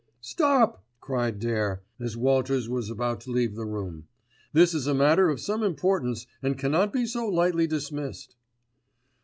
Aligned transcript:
"Stop!" 0.19 0.83
cried 0.99 1.37
Dare, 1.37 1.83
as 1.99 2.17
Walters 2.17 2.67
was 2.67 2.89
about 2.89 3.21
to 3.21 3.29
leave 3.29 3.53
the 3.55 3.67
room. 3.67 4.07
"This 4.51 4.73
is 4.73 4.87
a 4.87 4.95
matter 4.95 5.29
of 5.29 5.39
some 5.39 5.61
importance 5.61 6.25
and 6.41 6.57
cannot 6.57 6.91
be 6.91 7.05
so 7.05 7.27
lightly 7.27 7.67
dismissed." 7.67 8.35